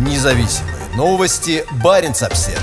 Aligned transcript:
Независимые 0.00 0.76
новости. 0.96 1.62
Барин 1.84 2.12
обсерва 2.12 2.58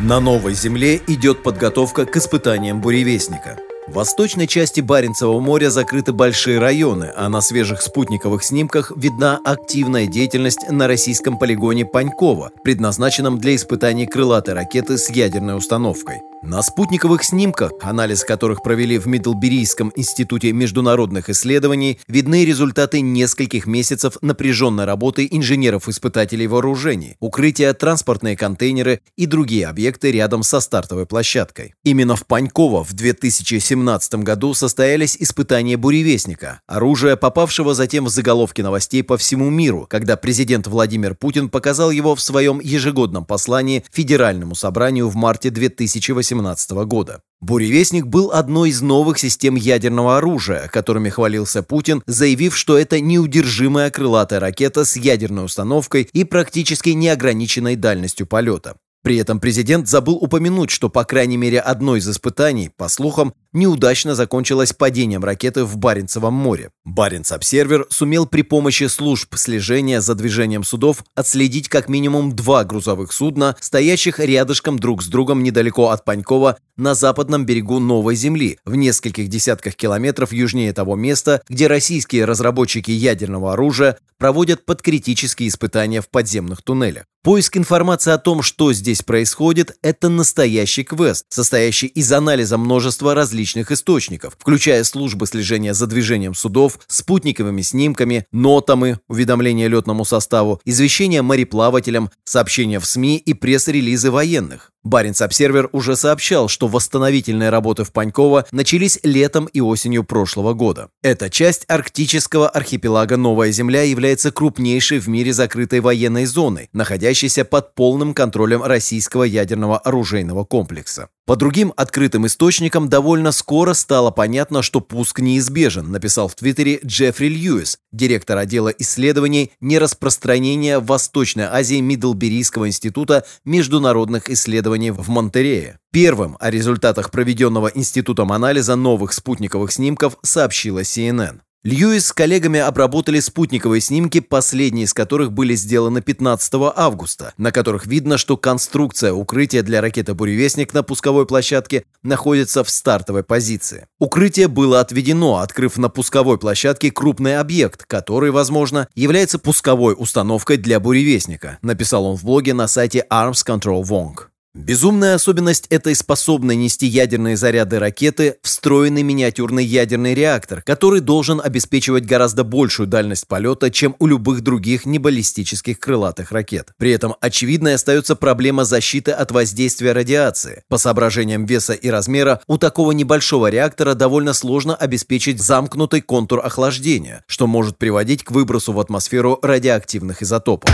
На 0.00 0.18
новой 0.18 0.54
земле 0.54 1.00
идет 1.06 1.44
подготовка 1.44 2.04
к 2.04 2.16
испытаниям 2.16 2.80
буревестника. 2.80 3.56
В 3.86 3.92
восточной 3.92 4.48
части 4.48 4.80
Баренцева 4.80 5.38
моря 5.38 5.70
закрыты 5.70 6.12
большие 6.12 6.58
районы, 6.58 7.12
а 7.16 7.28
на 7.28 7.40
свежих 7.40 7.80
спутниковых 7.80 8.42
снимках 8.42 8.90
видна 8.96 9.38
активная 9.44 10.08
деятельность 10.08 10.68
на 10.68 10.88
российском 10.88 11.38
полигоне 11.38 11.84
Панькова, 11.84 12.50
предназначенном 12.64 13.38
для 13.38 13.54
испытаний 13.54 14.06
крылатой 14.06 14.54
ракеты 14.54 14.98
с 14.98 15.08
ядерной 15.08 15.56
установкой. 15.56 16.20
На 16.44 16.60
спутниковых 16.60 17.22
снимках, 17.22 17.70
анализ 17.82 18.24
которых 18.24 18.64
провели 18.64 18.98
в 18.98 19.06
Мидлберийском 19.06 19.92
институте 19.94 20.50
международных 20.50 21.30
исследований, 21.30 22.00
видны 22.08 22.44
результаты 22.44 23.00
нескольких 23.00 23.66
месяцев 23.66 24.16
напряженной 24.22 24.84
работы 24.84 25.28
инженеров-испытателей 25.30 26.48
вооружений, 26.48 27.16
укрытия, 27.20 27.72
транспортные 27.74 28.36
контейнеры 28.36 29.02
и 29.16 29.26
другие 29.26 29.68
объекты 29.68 30.10
рядом 30.10 30.42
со 30.42 30.58
стартовой 30.58 31.06
площадкой. 31.06 31.74
Именно 31.84 32.16
в 32.16 32.26
Паньково 32.26 32.82
в 32.82 32.92
2017 32.92 34.14
году 34.16 34.52
состоялись 34.54 35.16
испытания 35.20 35.76
«Буревестника», 35.76 36.60
оружия, 36.66 37.14
попавшего 37.14 37.72
затем 37.72 38.06
в 38.06 38.08
заголовки 38.08 38.62
новостей 38.62 39.04
по 39.04 39.16
всему 39.16 39.48
миру, 39.48 39.86
когда 39.88 40.16
президент 40.16 40.66
Владимир 40.66 41.14
Путин 41.14 41.50
показал 41.50 41.92
его 41.92 42.16
в 42.16 42.20
своем 42.20 42.58
ежегодном 42.58 43.24
послании 43.24 43.84
Федеральному 43.92 44.56
собранию 44.56 45.08
в 45.08 45.14
марте 45.14 45.50
2018 45.50 46.31
2018 46.40 46.70
года. 46.86 47.20
Буревестник 47.40 48.06
был 48.06 48.30
одной 48.30 48.70
из 48.70 48.82
новых 48.82 49.18
систем 49.18 49.56
ядерного 49.56 50.16
оружия, 50.18 50.68
которыми 50.68 51.08
хвалился 51.08 51.62
Путин, 51.62 52.02
заявив, 52.06 52.56
что 52.56 52.78
это 52.78 53.00
неудержимая 53.00 53.90
крылатая 53.90 54.38
ракета 54.38 54.84
с 54.84 54.96
ядерной 54.96 55.46
установкой 55.46 56.08
и 56.12 56.24
практически 56.24 56.90
неограниченной 56.90 57.76
дальностью 57.76 58.26
полета. 58.26 58.76
При 59.02 59.16
этом 59.16 59.40
президент 59.40 59.88
забыл 59.88 60.14
упомянуть, 60.14 60.70
что 60.70 60.88
по 60.88 61.04
крайней 61.04 61.36
мере 61.36 61.58
одно 61.58 61.96
из 61.96 62.08
испытаний, 62.08 62.70
по 62.76 62.88
слухам, 62.88 63.34
неудачно 63.52 64.14
закончилось 64.14 64.72
падением 64.72 65.24
ракеты 65.24 65.64
в 65.64 65.76
Баренцевом 65.76 66.34
море. 66.34 66.70
Баренц-обсервер 66.84 67.86
сумел 67.90 68.26
при 68.26 68.42
помощи 68.42 68.88
служб 68.88 69.34
слежения 69.36 70.00
за 70.00 70.14
движением 70.14 70.64
судов 70.64 71.04
отследить 71.14 71.68
как 71.68 71.88
минимум 71.88 72.34
два 72.34 72.64
грузовых 72.64 73.12
судна, 73.12 73.56
стоящих 73.60 74.18
рядышком 74.18 74.78
друг 74.78 75.02
с 75.02 75.06
другом 75.06 75.42
недалеко 75.42 75.90
от 75.90 76.04
Панькова 76.04 76.56
на 76.76 76.94
западном 76.94 77.44
берегу 77.44 77.78
Новой 77.78 78.16
Земли, 78.16 78.58
в 78.64 78.74
нескольких 78.74 79.28
десятках 79.28 79.76
километров 79.76 80.32
южнее 80.32 80.72
того 80.72 80.96
места, 80.96 81.42
где 81.48 81.66
российские 81.66 82.24
разработчики 82.24 82.90
ядерного 82.90 83.52
оружия 83.52 83.98
проводят 84.18 84.64
подкритические 84.64 85.48
испытания 85.48 86.00
в 86.00 86.08
подземных 86.08 86.62
туннелях. 86.62 87.04
Поиск 87.22 87.56
информации 87.56 88.12
о 88.12 88.18
том, 88.18 88.42
что 88.42 88.72
здесь 88.72 89.02
происходит, 89.02 89.76
это 89.82 90.08
настоящий 90.08 90.82
квест, 90.82 91.24
состоящий 91.28 91.86
из 91.86 92.10
анализа 92.12 92.58
множества 92.58 93.14
различных 93.14 93.41
источников, 93.70 94.36
включая 94.38 94.84
службы 94.84 95.26
слежения 95.26 95.74
за 95.74 95.86
движением 95.86 96.34
судов, 96.34 96.78
спутниковыми 96.86 97.62
снимками, 97.62 98.26
нотами, 98.32 98.98
уведомления 99.08 99.68
летному 99.68 100.04
составу, 100.04 100.60
извещения 100.64 101.22
мореплавателям, 101.22 102.10
сообщения 102.24 102.78
в 102.78 102.86
СМИ 102.86 103.18
и 103.18 103.34
пресс-релизы 103.34 104.10
военных. 104.10 104.72
Баренц-Обсервер 104.84 105.68
уже 105.72 105.96
сообщал, 105.96 106.48
что 106.48 106.66
восстановительные 106.66 107.50
работы 107.50 107.84
в 107.84 107.92
Паньково 107.92 108.46
начались 108.50 108.98
летом 109.02 109.46
и 109.46 109.60
осенью 109.60 110.02
прошлого 110.04 110.54
года. 110.54 110.88
Эта 111.02 111.30
часть 111.30 111.64
арктического 111.68 112.48
архипелага 112.48 113.16
Новая 113.16 113.52
Земля 113.52 113.82
является 113.82 114.32
крупнейшей 114.32 114.98
в 114.98 115.08
мире 115.08 115.32
закрытой 115.32 115.80
военной 115.80 116.24
зоной, 116.26 116.68
находящейся 116.72 117.44
под 117.44 117.74
полным 117.74 118.12
контролем 118.12 118.62
российского 118.62 119.22
ядерного 119.22 119.78
оружейного 119.78 120.44
комплекса. 120.44 121.08
По 121.24 121.36
другим 121.36 121.72
открытым 121.76 122.26
источникам 122.26 122.88
довольно 122.88 123.30
скоро 123.30 123.74
стало 123.74 124.10
понятно, 124.10 124.60
что 124.60 124.80
пуск 124.80 125.20
неизбежен, 125.20 125.92
написал 125.92 126.26
в 126.26 126.34
Твиттере 126.34 126.80
Джеффри 126.84 127.28
Льюис, 127.28 127.78
директор 127.92 128.38
отдела 128.38 128.70
исследований 128.70 129.52
нераспространения 129.60 130.80
в 130.80 130.86
Восточной 130.86 131.44
Азии 131.44 131.80
Мидлберийского 131.80 132.66
института 132.66 133.24
международных 133.44 134.28
исследований 134.28 134.71
в 134.78 135.08
Монтерее. 135.08 135.78
Первым 135.92 136.36
о 136.40 136.50
результатах 136.50 137.10
проведенного 137.10 137.68
институтом 137.68 138.32
анализа 138.32 138.76
новых 138.76 139.12
спутниковых 139.12 139.70
снимков 139.72 140.16
сообщила 140.22 140.80
CNN. 140.80 141.40
Льюис 141.64 142.06
с 142.06 142.12
коллегами 142.12 142.58
обработали 142.58 143.20
спутниковые 143.20 143.80
снимки, 143.80 144.18
последние 144.18 144.86
из 144.86 144.92
которых 144.92 145.30
были 145.30 145.54
сделаны 145.54 146.02
15 146.02 146.54
августа, 146.74 147.34
на 147.36 147.52
которых 147.52 147.86
видно, 147.86 148.18
что 148.18 148.36
конструкция 148.36 149.12
укрытия 149.12 149.62
для 149.62 149.80
ракеты 149.80 150.14
«Буревестник» 150.14 150.74
на 150.74 150.82
пусковой 150.82 151.24
площадке 151.24 151.84
находится 152.02 152.64
в 152.64 152.70
стартовой 152.70 153.22
позиции. 153.22 153.86
Укрытие 154.00 154.48
было 154.48 154.80
отведено, 154.80 155.36
открыв 155.36 155.76
на 155.76 155.88
пусковой 155.88 156.36
площадке 156.36 156.90
крупный 156.90 157.38
объект, 157.38 157.84
который, 157.86 158.32
возможно, 158.32 158.88
является 158.96 159.38
пусковой 159.38 159.94
установкой 159.96 160.56
для 160.56 160.80
«Буревестника», 160.80 161.60
написал 161.62 162.06
он 162.06 162.16
в 162.16 162.24
блоге 162.24 162.54
на 162.54 162.66
сайте 162.66 163.06
Arms 163.08 163.46
Control 163.46 163.84
Wong. 163.84 164.31
Безумная 164.54 165.14
особенность 165.14 165.66
этой 165.70 165.94
способной 165.94 166.56
нести 166.56 166.86
ядерные 166.86 167.38
заряды 167.38 167.78
ракеты– 167.78 168.36
встроенный 168.42 169.02
миниатюрный 169.02 169.64
ядерный 169.64 170.12
реактор, 170.12 170.60
который 170.60 171.00
должен 171.00 171.40
обеспечивать 171.42 172.04
гораздо 172.04 172.44
большую 172.44 172.86
дальность 172.86 173.26
полета, 173.26 173.70
чем 173.70 173.96
у 173.98 174.06
любых 174.06 174.42
других 174.42 174.84
небаллистических 174.84 175.80
крылатых 175.80 176.32
ракет. 176.32 176.74
При 176.76 176.90
этом 176.90 177.14
очевидной 177.18 177.76
остается 177.76 178.14
проблема 178.14 178.64
защиты 178.64 179.10
от 179.10 179.30
воздействия 179.30 179.92
радиации. 179.92 180.64
По 180.68 180.76
соображениям 180.76 181.46
веса 181.46 181.72
и 181.72 181.88
размера, 181.88 182.42
у 182.46 182.58
такого 182.58 182.92
небольшого 182.92 183.48
реактора 183.48 183.94
довольно 183.94 184.34
сложно 184.34 184.76
обеспечить 184.76 185.42
замкнутый 185.42 186.02
контур 186.02 186.44
охлаждения, 186.44 187.24
что 187.26 187.46
может 187.46 187.78
приводить 187.78 188.22
к 188.22 188.30
выбросу 188.30 188.74
в 188.74 188.80
атмосферу 188.80 189.38
радиоактивных 189.42 190.22
изотопов 190.22 190.70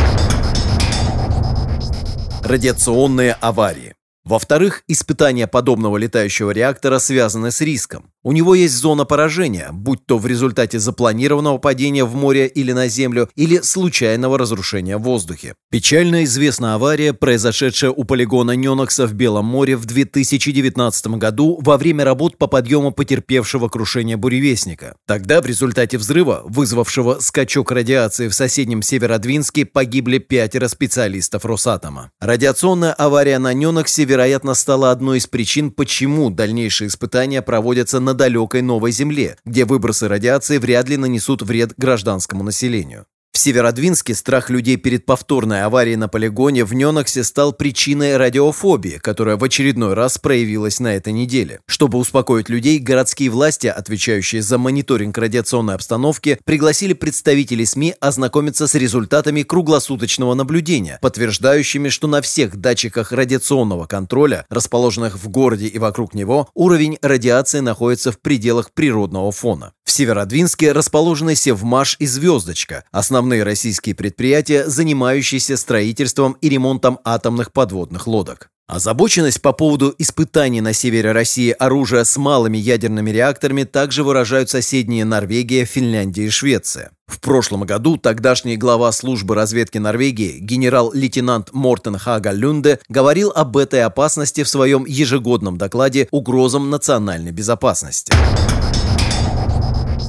радиационные 2.48 3.34
аварии. 3.34 3.94
Во-вторых, 4.25 4.82
испытания 4.88 5.47
подобного 5.47 5.97
летающего 5.98 6.50
реактора 6.50 6.98
связаны 6.98 7.50
с 7.50 7.60
риском. 7.60 8.10
У 8.25 8.33
него 8.33 8.56
есть 8.56 8.75
зона 8.75 9.05
поражения, 9.05 9.69
будь 9.73 10.05
то 10.05 10.19
в 10.19 10.27
результате 10.27 10.81
запланированного 10.81 11.59
падения 11.59 12.05
в 12.05 12.17
море 12.17 12.49
или 12.49 12.73
на 12.73 12.89
землю, 12.89 13.31
или 13.37 13.61
случайного 13.61 14.37
разрушения 14.39 14.97
в 14.97 15.03
воздухе. 15.03 15.55
Печально 15.71 16.25
известна 16.25 16.75
авария, 16.75 17.12
произошедшая 17.12 17.93
у 17.93 18.03
полигона 18.03 18.53
Ненокса 18.56 19.06
в 19.06 19.12
Белом 19.12 19.47
море 19.47 19.77
в 19.77 19.87
2019 19.87 21.06
году 21.19 21.61
во 21.62 21.77
время 21.77 22.05
работ 22.05 22.39
по 22.39 22.49
подъему 22.49 22.91
потерпевшего 22.91 23.69
крушения 23.69 24.17
буревестника. 24.17 24.97
Тогда 25.06 25.41
в 25.41 25.47
результате 25.47 25.97
взрыва, 25.97 26.43
вызвавшего 26.45 27.19
скачок 27.21 27.71
радиации 27.71 28.27
в 28.27 28.35
соседнем 28.35 28.83
Северодвинске, 28.83 29.65
погибли 29.65 30.19
пятеро 30.19 30.67
специалистов 30.67 31.45
Росатома. 31.45 32.11
Радиационная 32.21 32.95
авария 32.95 33.39
на 33.39 33.53
Неноксе, 33.53 34.05
вероятно, 34.05 34.55
стала 34.55 34.91
одной 34.91 35.19
из 35.19 35.29
причин, 35.29 35.71
почему 35.71 36.31
дальнейшие 36.31 36.89
испытания 36.89 37.43
проводятся 37.43 38.00
на 38.00 38.07
далекой 38.14 38.62
новой 38.62 38.92
Земле, 38.92 39.36
где 39.44 39.64
выбросы 39.64 40.08
радиации 40.08 40.58
вряд 40.58 40.88
ли 40.88 40.96
нанесут 40.96 41.42
вред 41.42 41.74
гражданскому 41.76 42.42
населению. 42.42 43.06
В 43.38 43.41
Северодвинске 43.41 44.16
страх 44.16 44.50
людей 44.50 44.75
перед 44.75 45.06
повторной 45.06 45.62
аварией 45.62 45.94
на 45.94 46.09
полигоне 46.09 46.65
в 46.65 46.75
Неноксе 46.75 47.22
стал 47.22 47.53
причиной 47.53 48.16
радиофобии, 48.16 48.99
которая 49.00 49.37
в 49.37 49.44
очередной 49.44 49.94
раз 49.94 50.19
проявилась 50.19 50.81
на 50.81 50.97
этой 50.97 51.12
неделе. 51.12 51.60
Чтобы 51.66 51.99
успокоить 51.99 52.49
людей, 52.49 52.81
городские 52.81 53.31
власти, 53.31 53.69
отвечающие 53.69 54.43
за 54.43 54.59
мониторинг 54.59 55.16
радиационной 55.16 55.76
обстановки, 55.76 56.40
пригласили 56.44 56.94
представителей 56.94 57.64
СМИ 57.64 57.94
ознакомиться 58.00 58.67
с 58.67 58.75
результатами 58.75 59.44
круглосуточного 59.44 60.35
наблюдения, 60.35 60.99
подтверждающими, 61.00 61.90
что 61.90 62.08
на 62.08 62.23
всех 62.23 62.56
датчиках 62.56 63.12
радиационного 63.12 63.87
контроля, 63.87 64.46
расположенных 64.50 65.17
в 65.17 65.29
городе 65.29 65.69
и 65.69 65.79
вокруг 65.79 66.12
него, 66.12 66.49
уровень 66.55 66.99
радиации 67.02 67.61
находится 67.61 68.11
в 68.11 68.19
пределах 68.19 68.73
природного 68.73 69.31
фона. 69.31 69.75
В 69.88 69.90
Северодвинске 69.90 70.73
расположены 70.73 71.35
Севмаш 71.35 71.96
и 71.99 72.06
Звездочка, 72.06 72.85
основные 73.28 73.42
российские 73.42 73.94
предприятия, 73.94 74.64
занимающиеся 74.66 75.58
строительством 75.58 76.38
и 76.40 76.48
ремонтом 76.48 76.98
атомных 77.04 77.52
подводных 77.52 78.06
лодок. 78.06 78.48
Озабоченность 78.66 79.42
по 79.42 79.52
поводу 79.52 79.94
испытаний 79.98 80.62
на 80.62 80.72
севере 80.72 81.12
России 81.12 81.54
оружия 81.58 82.04
с 82.04 82.16
малыми 82.16 82.56
ядерными 82.56 83.10
реакторами 83.10 83.64
также 83.64 84.02
выражают 84.02 84.48
соседние 84.48 85.04
Норвегия, 85.04 85.66
Финляндия 85.66 86.25
и 86.25 86.30
Швеция. 86.30 86.90
В 87.06 87.20
прошлом 87.20 87.64
году 87.64 87.98
тогдашний 87.98 88.56
глава 88.56 88.92
службы 88.92 89.34
разведки 89.34 89.76
Норвегии 89.76 90.38
генерал-лейтенант 90.38 91.52
Мортен 91.52 91.98
Хага 91.98 92.32
Люнде 92.32 92.78
говорил 92.88 93.30
об 93.34 93.58
этой 93.58 93.82
опасности 93.82 94.42
в 94.42 94.48
своем 94.48 94.86
ежегодном 94.86 95.58
докладе 95.58 96.08
«Угрозам 96.10 96.70
национальной 96.70 97.32
безопасности». 97.32 98.12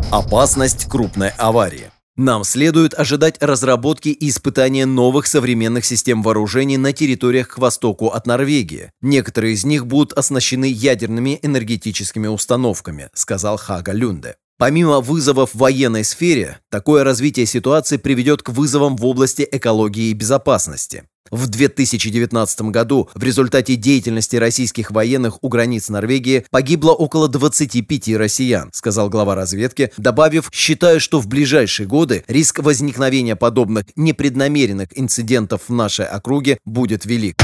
Опасность 0.10 0.86
крупной 0.86 1.32
аварии. 1.38 1.92
Нам 2.22 2.44
следует 2.44 2.94
ожидать 3.00 3.38
разработки 3.40 4.10
и 4.10 4.28
испытания 4.28 4.86
новых 4.86 5.26
современных 5.26 5.86
систем 5.86 6.22
вооружений 6.22 6.76
на 6.76 6.92
территориях 6.92 7.48
к 7.48 7.58
востоку 7.58 8.08
от 8.08 8.28
Норвегии. 8.28 8.92
Некоторые 9.00 9.54
из 9.54 9.64
них 9.64 9.88
будут 9.88 10.12
оснащены 10.12 10.66
ядерными 10.66 11.40
энергетическими 11.42 12.28
установками, 12.28 13.10
сказал 13.14 13.56
Хага 13.56 13.94
Люнде. 13.94 14.36
Помимо 14.58 15.00
вызовов 15.00 15.54
в 15.54 15.60
военной 15.60 16.04
сфере, 16.04 16.60
такое 16.70 17.06
развитие 17.06 17.46
ситуации 17.46 17.96
приведет 17.96 18.44
к 18.44 18.50
вызовам 18.50 18.98
в 18.98 19.06
области 19.06 19.48
экологии 19.50 20.10
и 20.10 20.14
безопасности. 20.14 21.06
В 21.32 21.48
2019 21.48 22.62
году 22.62 23.10
в 23.14 23.24
результате 23.24 23.76
деятельности 23.76 24.36
российских 24.36 24.92
военных 24.92 25.44
у 25.44 25.50
границ 25.50 25.90
Норвегии 25.90 26.46
погибло 26.50 26.92
около 26.92 27.28
25 27.28 28.16
россиян, 28.16 28.70
сказал 28.74 29.10
глава 29.10 29.36
разведки, 29.36 29.92
добавив, 29.98 30.50
считаю, 30.52 31.00
что 31.00 31.20
в 31.20 31.28
ближайшие 31.28 31.88
годы 31.88 32.24
риск 32.28 32.60
возникновения 32.60 33.36
подобных 33.36 33.86
непреднамеренных 33.96 34.90
инцидентов 34.98 35.62
в 35.68 35.74
нашей 35.74 36.06
округе 36.06 36.58
будет 36.66 37.06
велик. 37.06 37.36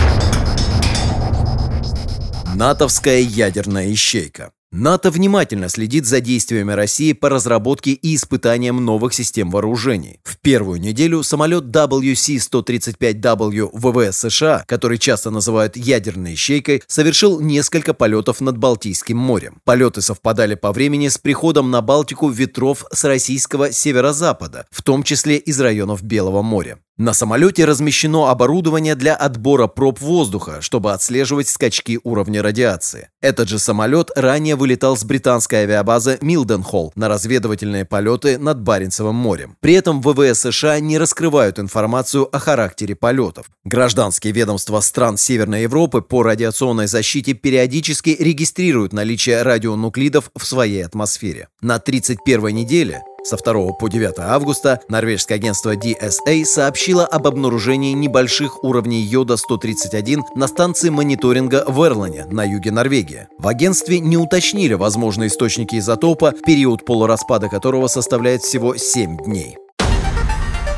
НАТОвская 2.56 3.20
ядерная 3.20 3.92
ищейка. 3.94 4.52
НАТО 4.78 5.10
внимательно 5.10 5.70
следит 5.70 6.06
за 6.06 6.20
действиями 6.20 6.74
России 6.74 7.14
по 7.14 7.30
разработке 7.30 7.92
и 7.92 8.18
испытаниям 8.18 8.84
новых 8.84 9.14
систем 9.14 9.50
вооружений. 9.50 10.20
В 10.26 10.38
первую 10.38 10.82
неделю 10.82 11.24
самолет 11.24 11.64
WC-135W 11.64 13.70
ВВС 13.72 14.18
США, 14.18 14.66
который 14.68 14.98
часто 14.98 15.32
называют 15.32 15.78
ядерной 15.78 16.34
ищейкой, 16.34 16.84
совершил 16.88 17.40
несколько 17.40 17.94
полетов 17.94 18.42
над 18.42 18.58
Балтийским 18.58 19.18
морем. 19.18 19.62
Полеты 19.64 20.02
совпадали 20.02 20.56
по 20.56 20.74
времени 20.74 21.08
с 21.08 21.18
приходом 21.18 21.72
на 21.72 21.82
Балтику 21.82 22.28
ветров 22.28 22.84
с 22.92 23.06
российского 23.06 23.72
северо-запада, 23.72 24.68
в 24.72 24.84
том 24.84 25.04
числе 25.04 25.38
из 25.38 25.58
районов 25.62 26.04
Белого 26.04 26.42
моря. 26.42 26.80
На 26.98 27.14
самолете 27.14 27.66
размещено 27.66 28.30
оборудование 28.30 28.96
для 28.96 29.16
отбора 29.16 29.68
проб 29.68 30.00
воздуха, 30.00 30.62
чтобы 30.62 30.94
отслеживать 30.94 31.50
скачки 31.50 32.00
уровня 32.06 32.42
радиации. 32.42 33.10
Этот 33.20 33.50
же 33.50 33.60
самолет 33.60 34.12
ранее 34.16 34.56
вылетал 34.56 34.96
с 34.96 35.04
британской 35.04 35.64
авиабазы 35.64 36.18
Милденхолл 36.22 36.94
на 36.96 37.10
разведывательные 37.10 37.84
полеты 37.84 38.38
над 38.38 38.62
Баренцевым 38.62 39.16
морем. 39.16 39.58
При 39.60 39.74
этом 39.74 40.02
ВВС 40.02 40.40
США 40.40 40.80
не 40.80 40.98
раскрывают 40.98 41.60
информацию 41.60 42.34
о 42.34 42.40
характере 42.40 42.96
полетов. 42.96 43.48
Гражданские 43.66 44.32
ведомства 44.32 44.80
стран 44.80 45.18
Северной 45.18 45.64
Европы 45.64 46.02
по 46.02 46.24
радиационной 46.24 46.88
защите 46.88 47.34
периодически 47.34 48.16
регистрируют 48.18 48.94
наличие 48.94 49.42
радионуклидов 49.42 50.32
в 50.34 50.46
своей 50.46 50.86
атмосфере. 50.86 51.50
На 51.60 51.78
31 51.78 52.56
неделе 52.56 53.02
со 53.26 53.38
2 53.38 53.74
по 53.74 53.90
9 53.90 54.20
августа 54.20 54.80
норвежское 54.88 55.38
агентство 55.38 55.76
DSA 55.76 56.46
сообщило 56.46 57.06
об 57.06 57.28
обнаружении 57.28 57.94
небольших 57.94 58.64
уровней 58.64 59.02
йода-131 59.02 60.22
на 60.36 60.48
станции 60.48 60.90
мониторинга 60.90 61.66
в 61.68 61.84
Эрлане 61.84 62.26
на 62.26 62.44
юге 62.44 62.72
Норвегии. 62.72 63.28
В 63.40 63.48
агентстве 63.48 64.00
не 64.00 64.18
уточнили 64.18 64.74
возможные 64.76 65.28
источники 65.28 65.78
изотопа, 65.78 66.34
период 66.46 66.86
полураспада 66.86 67.50
которого 67.50 67.88
составляет 67.88 68.44
всего 68.44 68.78
7 68.78 69.18
дней. 69.24 69.58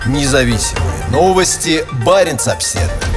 Независимые 0.08 1.08
новости. 1.12 1.86
Барин 2.06 2.38
обседный. 2.46 3.17